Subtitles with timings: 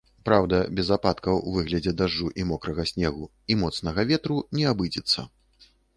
[0.27, 5.29] Праўда, без ападкаў у выглядзе дажджу і мокрага снегу і моцнага ветру не абыдзецца.